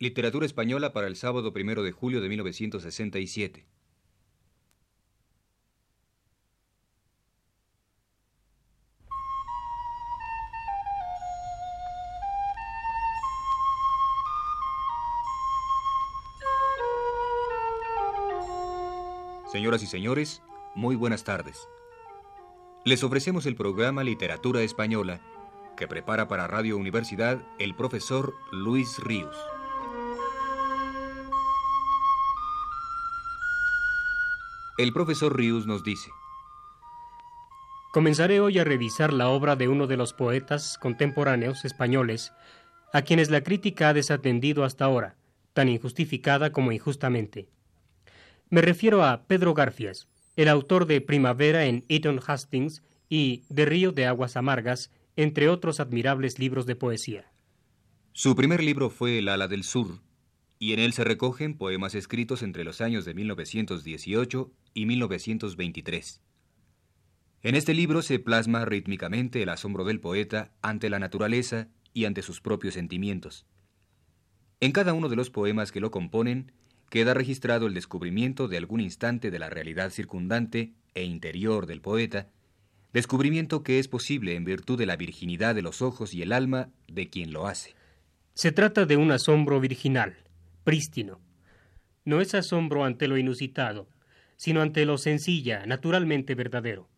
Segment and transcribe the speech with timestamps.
[0.00, 3.66] Literatura española para el sábado primero de julio de 1967.
[19.50, 20.42] Señoras y señores,
[20.76, 21.68] muy buenas tardes.
[22.84, 25.20] Les ofrecemos el programa Literatura Española
[25.76, 29.36] que prepara para Radio Universidad el profesor Luis Ríos.
[34.78, 36.08] El profesor Ríos nos dice,
[37.92, 42.32] Comenzaré hoy a revisar la obra de uno de los poetas contemporáneos españoles,
[42.92, 45.16] a quienes la crítica ha desatendido hasta ahora,
[45.52, 47.48] tan injustificada como injustamente.
[48.50, 53.90] Me refiero a Pedro Garfias, el autor de Primavera en Eton Hastings y De Río
[53.90, 57.32] de Aguas Amargas, entre otros admirables libros de poesía.
[58.12, 59.98] Su primer libro fue El ala del sur,
[60.58, 66.20] y en él se recogen poemas escritos entre los años de 1918 y 1923.
[67.42, 72.22] En este libro se plasma rítmicamente el asombro del poeta ante la naturaleza y ante
[72.22, 73.46] sus propios sentimientos.
[74.60, 76.52] En cada uno de los poemas que lo componen
[76.90, 82.28] queda registrado el descubrimiento de algún instante de la realidad circundante e interior del poeta,
[82.92, 86.70] descubrimiento que es posible en virtud de la virginidad de los ojos y el alma
[86.88, 87.74] de quien lo hace.
[88.34, 90.16] Se trata de un asombro virginal,
[90.64, 91.20] prístino.
[92.04, 93.88] No es asombro ante lo inusitado,
[94.36, 96.88] sino ante lo sencilla, naturalmente verdadero.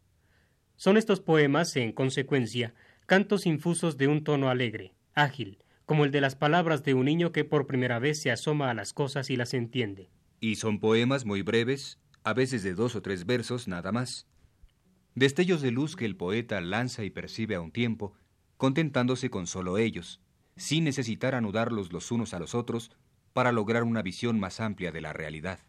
[0.77, 2.75] Son estos poemas, en consecuencia,
[3.06, 7.33] cantos infusos de un tono alegre, ágil, como el de las palabras de un niño
[7.33, 10.11] que por primera vez se asoma a las cosas y las entiende.
[10.38, 14.27] Y son poemas muy breves, a veces de dos o tres versos nada más.
[15.14, 18.14] Destellos de luz que el poeta lanza y percibe a un tiempo,
[18.56, 20.20] contentándose con solo ellos,
[20.56, 22.92] sin necesitar anudarlos los unos a los otros
[23.32, 25.60] para lograr una visión más amplia de la realidad.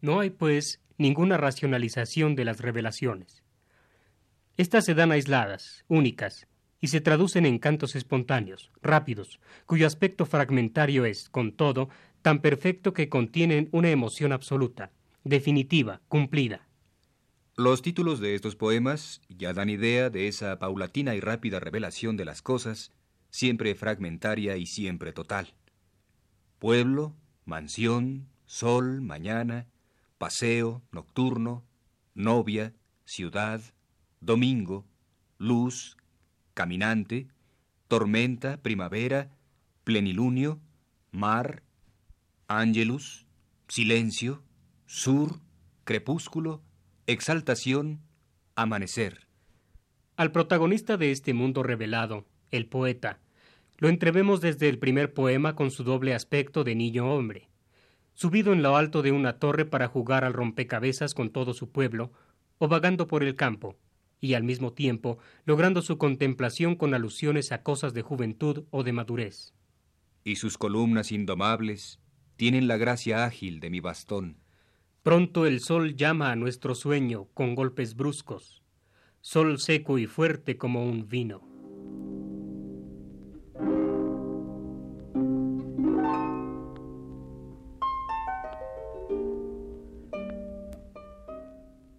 [0.00, 3.42] No hay, pues, ninguna racionalización de las revelaciones.
[4.56, 6.46] Estas se dan aisladas, únicas,
[6.80, 11.88] y se traducen en cantos espontáneos, rápidos, cuyo aspecto fragmentario es, con todo,
[12.22, 14.92] tan perfecto que contienen una emoción absoluta,
[15.24, 16.68] definitiva, cumplida.
[17.56, 22.24] Los títulos de estos poemas ya dan idea de esa paulatina y rápida revelación de
[22.24, 22.92] las cosas,
[23.30, 25.54] siempre fragmentaria y siempre total
[26.64, 27.14] pueblo,
[27.44, 29.66] mansión, sol, mañana,
[30.16, 31.62] paseo, nocturno,
[32.14, 32.72] novia,
[33.04, 33.60] ciudad,
[34.22, 34.86] domingo,
[35.36, 35.98] luz,
[36.54, 37.28] caminante,
[37.86, 39.30] tormenta, primavera,
[39.84, 40.58] plenilunio,
[41.10, 41.62] mar,
[42.48, 43.26] ángelus,
[43.68, 44.42] silencio,
[44.86, 45.40] sur,
[45.84, 46.62] crepúsculo,
[47.06, 48.00] exaltación,
[48.54, 49.28] amanecer.
[50.16, 53.20] Al protagonista de este mundo revelado, el poeta,
[53.78, 57.48] lo entrevemos desde el primer poema con su doble aspecto de niño-hombre.
[58.14, 62.12] Subido en lo alto de una torre para jugar al rompecabezas con todo su pueblo,
[62.58, 63.76] o vagando por el campo,
[64.20, 68.92] y al mismo tiempo logrando su contemplación con alusiones a cosas de juventud o de
[68.92, 69.52] madurez.
[70.22, 72.00] Y sus columnas indomables
[72.36, 74.38] tienen la gracia ágil de mi bastón.
[75.02, 78.62] Pronto el sol llama a nuestro sueño con golpes bruscos,
[79.20, 81.53] sol seco y fuerte como un vino.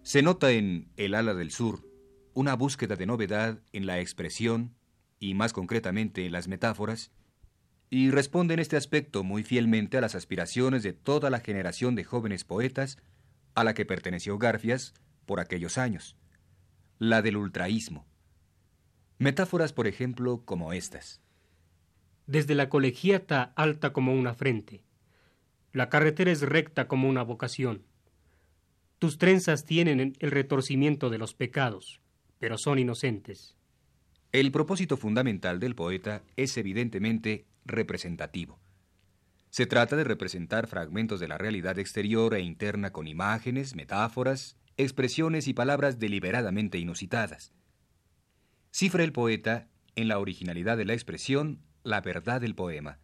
[0.06, 1.84] Se nota en El ala del sur
[2.32, 4.76] una búsqueda de novedad en la expresión
[5.18, 7.10] y más concretamente en las metáforas,
[7.90, 12.04] y responde en este aspecto muy fielmente a las aspiraciones de toda la generación de
[12.04, 12.98] jóvenes poetas
[13.56, 14.94] a la que perteneció Garfias
[15.26, 16.16] por aquellos años,
[17.00, 18.06] la del ultraísmo.
[19.18, 21.20] Metáforas, por ejemplo, como estas.
[22.28, 24.84] Desde la colegiata alta como una frente,
[25.72, 27.85] la carretera es recta como una vocación,
[28.98, 32.00] tus trenzas tienen el retorcimiento de los pecados,
[32.38, 33.56] pero son inocentes.
[34.32, 38.58] El propósito fundamental del poeta es evidentemente representativo.
[39.50, 45.48] Se trata de representar fragmentos de la realidad exterior e interna con imágenes, metáforas, expresiones
[45.48, 47.52] y palabras deliberadamente inusitadas.
[48.70, 52.98] Cifra el poeta, en la originalidad de la expresión, la verdad del poema.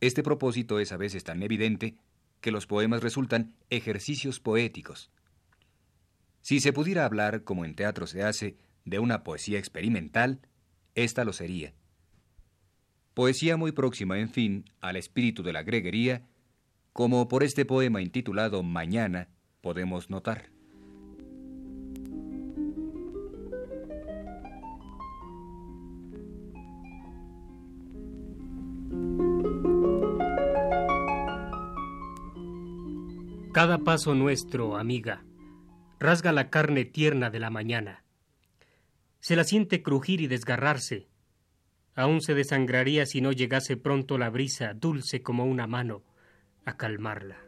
[0.00, 1.96] Este propósito es a veces tan evidente
[2.46, 5.10] que los poemas resultan ejercicios poéticos.
[6.42, 10.38] Si se pudiera hablar, como en teatro se hace, de una poesía experimental,
[10.94, 11.74] esta lo sería.
[13.14, 16.28] Poesía muy próxima, en fin, al espíritu de la greguería,
[16.92, 19.28] como por este poema intitulado Mañana
[19.60, 20.55] podemos notar.
[33.56, 35.24] Cada paso nuestro, amiga,
[35.98, 38.04] rasga la carne tierna de la mañana.
[39.20, 41.08] Se la siente crujir y desgarrarse.
[41.94, 46.02] Aún se desangraría si no llegase pronto la brisa, dulce como una mano,
[46.66, 47.38] a calmarla.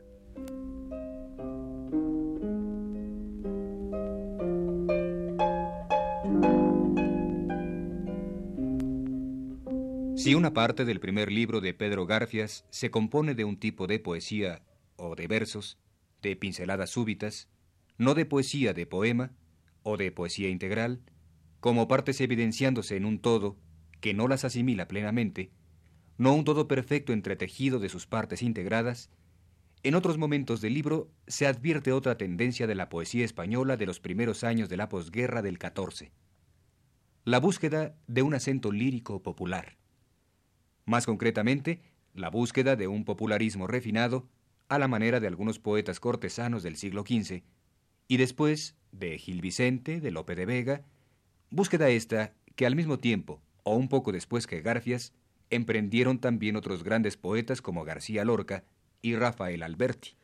[10.16, 13.98] Si una parte del primer libro de Pedro Garfias se compone de un tipo de
[13.98, 14.62] poesía
[14.96, 15.76] o de versos,
[16.22, 17.48] de pinceladas súbitas,
[17.96, 19.32] no de poesía de poema
[19.82, 21.00] o de poesía integral,
[21.60, 23.56] como partes evidenciándose en un todo
[24.00, 25.50] que no las asimila plenamente,
[26.16, 29.10] no un todo perfecto entretejido de sus partes integradas,
[29.84, 34.00] en otros momentos del libro se advierte otra tendencia de la poesía española de los
[34.00, 36.12] primeros años de la posguerra del 14.
[37.24, 39.76] La búsqueda de un acento lírico popular.
[40.84, 41.82] Más concretamente,
[42.14, 44.28] la búsqueda de un popularismo refinado
[44.68, 47.42] a la manera de algunos poetas cortesanos del siglo XV,
[48.06, 50.82] y después de Gil Vicente, de Lope de Vega,
[51.50, 55.12] búsqueda esta que al mismo tiempo, o un poco después que Garfias,
[55.50, 58.64] emprendieron también otros grandes poetas como García Lorca
[59.02, 60.16] y Rafael Alberti.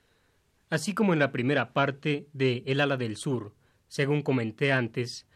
[0.70, 3.54] Así como en la primera parte de El ala del sur,
[3.88, 5.26] según comenté antes,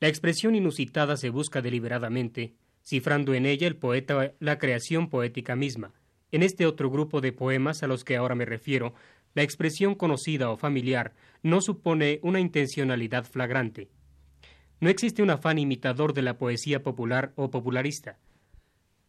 [0.00, 5.92] la expresión inusitada se busca deliberadamente, cifrando en ella el poeta la creación poética misma,
[6.32, 8.94] en este otro grupo de poemas a los que ahora me refiero,
[9.34, 13.88] la expresión conocida o familiar no supone una intencionalidad flagrante.
[14.80, 18.18] No existe un afán imitador de la poesía popular o popularista.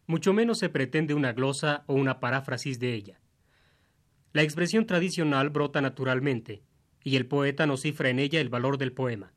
[0.06, 3.20] Mucho menos se pretende una glosa o una paráfrasis de ella.
[4.32, 6.62] La expresión tradicional brota naturalmente,
[7.02, 9.32] y el poeta no cifra en ella el valor del poema.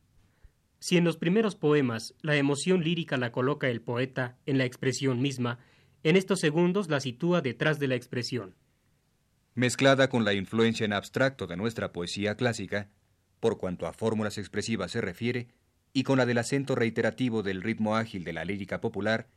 [0.80, 5.22] Si en los primeros poemas la emoción lírica la coloca el poeta en la expresión
[5.22, 5.60] misma,
[6.04, 8.56] en estos segundos la sitúa detrás de la expresión.
[9.56, 12.90] Mezclada con la influencia en abstracto de nuestra poesía clásica,
[13.40, 15.48] por cuanto a fórmulas expresivas se refiere,
[15.94, 19.28] y con la del acento reiterativo del ritmo ágil de la lírica popular,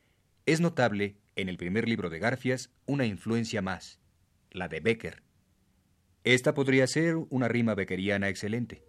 [0.46, 4.00] es notable, en el primer libro de Garfias, una influencia más,
[4.50, 5.22] la de Becker.
[6.24, 8.82] Esta podría ser una rima beckeriana excelente.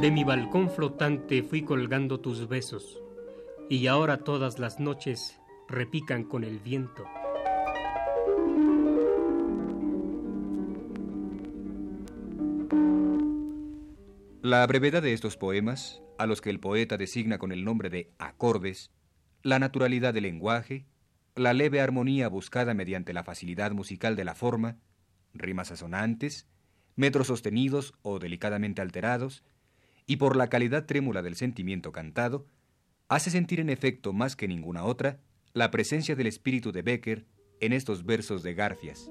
[0.00, 3.00] De mi balcón flotante fui colgando tus besos,
[3.70, 7.06] y ahora todas las noches repican con el viento.
[14.42, 18.12] La brevedad de estos poemas, a los que el poeta designa con el nombre de
[18.18, 18.90] acordes,
[19.42, 20.84] la naturalidad del lenguaje,
[21.34, 24.76] la leve armonía buscada mediante la facilidad musical de la forma,
[25.32, 26.46] rimas asonantes,
[26.96, 29.42] metros sostenidos o delicadamente alterados,
[30.06, 32.46] y por la calidad trémula del sentimiento cantado,
[33.08, 35.20] hace sentir en efecto más que ninguna otra
[35.52, 37.26] la presencia del espíritu de Becker
[37.60, 39.10] en estos versos de Garfias.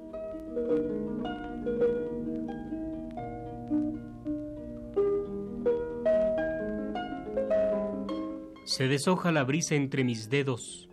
[8.65, 10.89] Se deshoja la brisa entre mis dedos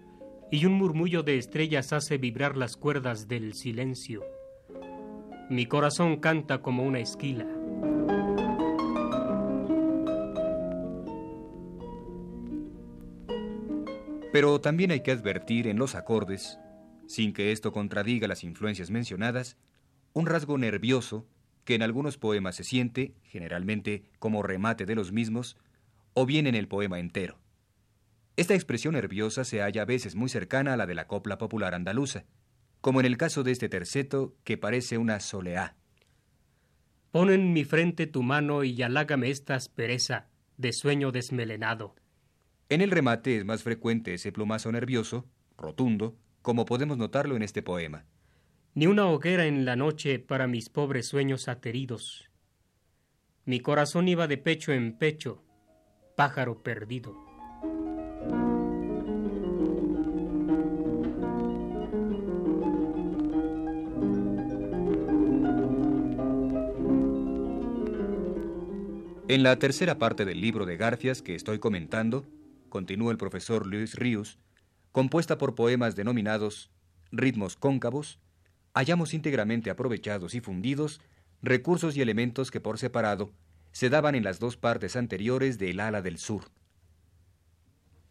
[0.51, 4.23] y un murmullo de estrellas hace vibrar las cuerdas del silencio.
[5.49, 7.47] Mi corazón canta como una esquila.
[14.33, 16.59] Pero también hay que advertir en los acordes,
[17.07, 19.59] sin que esto contradiga las influencias mencionadas,
[20.15, 21.29] un rasgo nervioso
[21.65, 25.57] que en algunos poemas se siente, generalmente como remate de los mismos,
[26.15, 27.39] o bien en el poema entero.
[28.37, 31.75] Esta expresión nerviosa se halla a veces muy cercana a la de la copla popular
[31.75, 32.25] andaluza,
[32.81, 35.77] como en el caso de este terceto que parece una soleá.
[37.11, 41.95] Pon en mi frente tu mano y halágame esta aspereza de sueño desmelenado.
[42.73, 45.27] En el remate es más frecuente ese plumazo nervioso,
[45.59, 48.07] rotundo, como podemos notarlo en este poema.
[48.73, 52.31] Ni una hoguera en la noche para mis pobres sueños ateridos.
[53.45, 55.45] Mi corazón iba de pecho en pecho,
[56.17, 57.15] pájaro perdido.
[69.29, 72.25] En la tercera parte del libro de Garfias que estoy comentando,
[72.73, 74.39] continúa el profesor Luis Ríos,
[74.93, 76.71] compuesta por poemas denominados
[77.11, 78.19] ritmos cóncavos,
[78.73, 81.03] hallamos íntegramente aprovechados y fundidos
[81.43, 83.31] recursos y elementos que por separado
[83.73, 86.45] se daban en las dos partes anteriores del ala del sur.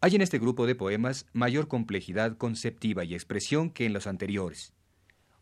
[0.00, 4.74] Hay en este grupo de poemas mayor complejidad conceptiva y expresión que en los anteriores,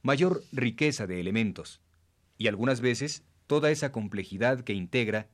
[0.00, 1.82] mayor riqueza de elementos,
[2.38, 5.28] y algunas veces toda esa complejidad que integra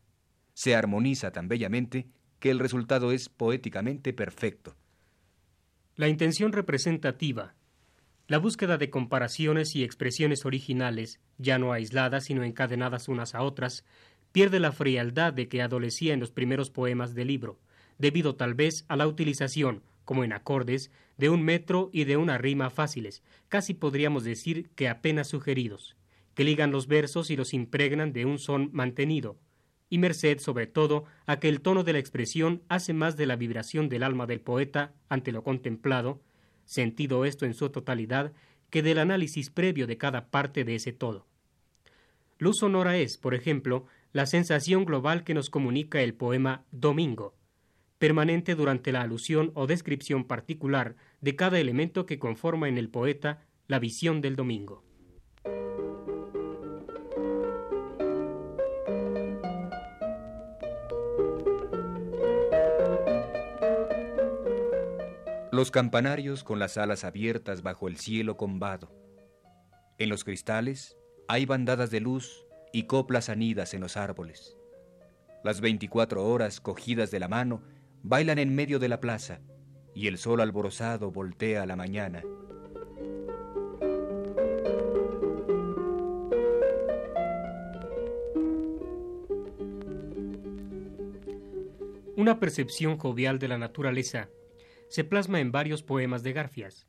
[0.55, 4.77] se armoniza tan bellamente que el resultado es poéticamente perfecto.
[5.97, 7.55] La intención representativa,
[8.29, 13.85] la búsqueda de comparaciones y expresiones originales, ya no aisladas sino encadenadas unas a otras,
[14.33, 17.59] pierde la frialdad de que adolecía en los primeros poemas del libro,
[17.99, 22.37] debido tal vez a la utilización, como en acordes, de un metro y de una
[22.37, 25.97] rima fáciles, casi podríamos decir que apenas sugeridos,
[26.35, 29.39] que ligan los versos y los impregnan de un son mantenido,
[29.89, 33.37] y merced sobre todo a que el tono de la expresión hace más de la
[33.37, 36.21] vibración del alma del poeta ante lo contemplado,
[36.65, 38.33] sentido esto en su totalidad,
[38.71, 41.27] que del análisis previo de cada parte de ese todo.
[42.39, 47.35] Luz sonora es, por ejemplo, la sensación global que nos comunica el poema Domingo,
[47.99, 53.43] permanente durante la alusión o descripción particular de cada elemento que conforma en el poeta
[53.69, 54.86] la visión del domingo.
[65.57, 68.93] Los campanarios con las alas abiertas bajo el cielo combado.
[69.97, 70.99] En los cristales
[71.29, 74.55] hay bandadas de luz y coplas anidas en los árboles.
[75.43, 77.63] Las veinticuatro horas cogidas de la mano
[78.03, 79.41] bailan en medio de la plaza
[79.95, 82.23] y el sol alborozado voltea a la mañana.
[92.15, 94.29] Una percepción jovial de la naturaleza
[94.89, 96.87] se plasma en varios poemas de Garfias.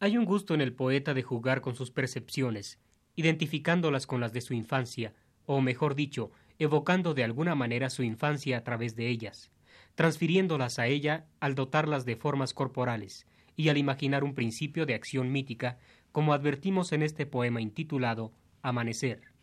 [0.00, 2.78] Hay un gusto en el poeta de jugar con sus percepciones,
[3.16, 5.12] identificándolas con las de su infancia,
[5.44, 9.50] o mejor dicho, evocando de alguna manera su infancia a través de ellas,
[9.94, 15.32] transfiriéndolas a ella al dotarlas de formas corporales y al imaginar un principio de acción
[15.32, 15.78] mítica,
[16.12, 18.32] como advertimos en este poema intitulado
[18.62, 19.37] Amanecer.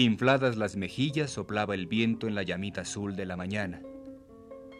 [0.00, 3.82] Infladas las mejillas soplaba el viento en la llamita azul de la mañana.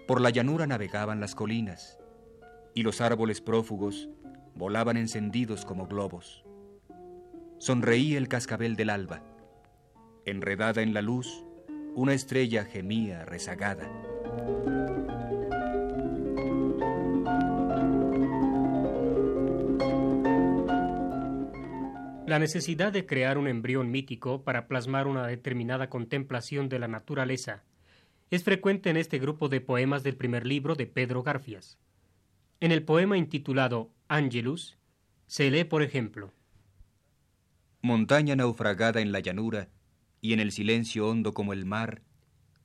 [0.07, 1.99] Por la llanura navegaban las colinas,
[2.73, 4.09] y los árboles prófugos
[4.55, 6.45] volaban encendidos como globos.
[7.59, 9.25] Sonreía el cascabel del alba.
[10.25, 11.45] Enredada en la luz,
[11.97, 13.91] una estrella gemía rezagada.
[22.29, 27.65] La necesidad de crear un embrión mítico para plasmar una determinada contemplación de la naturaleza
[28.29, 31.79] es frecuente en este grupo de poemas del primer libro de Pedro Garfias.
[32.61, 34.77] En el poema intitulado Angelus
[35.27, 36.35] se lee, por ejemplo,
[37.81, 39.71] Montaña naufragada en la llanura
[40.21, 42.03] y en el silencio hondo como el mar,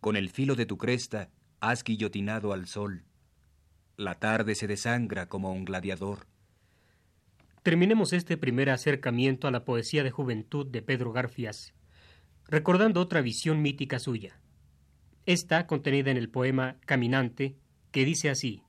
[0.01, 1.29] con el filo de tu cresta
[1.62, 3.05] has guillotinado al sol.
[3.96, 6.32] La tarde se desangra como un gladiador.
[7.63, 11.74] Terminemos este primer acercamiento a la poesía de juventud de Pedro Garfias,
[12.50, 14.38] recordando otra visión mítica suya.
[15.25, 17.55] Esta contenida en el poema Caminante,
[17.91, 18.62] que dice así.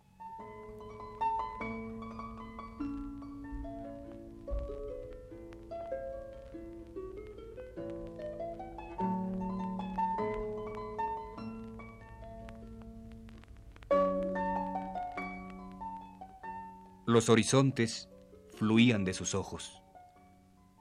[17.07, 18.09] Los horizontes
[18.55, 19.83] fluían de sus ojos.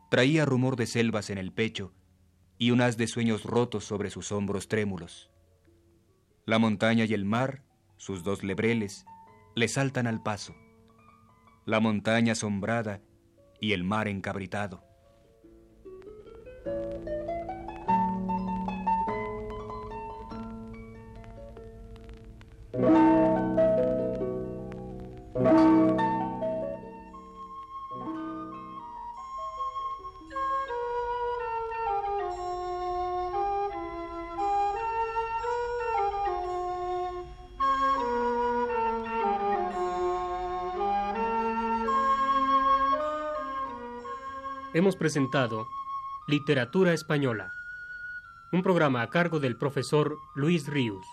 [0.09, 1.93] Traía rumor de selvas en el pecho
[2.57, 5.29] y un haz de sueños rotos sobre sus hombros trémulos.
[6.45, 7.63] La montaña y el mar,
[7.97, 9.05] sus dos lebreles,
[9.55, 10.55] le saltan al paso.
[11.65, 13.01] La montaña asombrada
[13.59, 14.83] y el mar encabritado.
[44.73, 45.67] Hemos presentado
[46.27, 47.53] Literatura Española,
[48.51, 51.05] un programa a cargo del profesor Luis Ríos.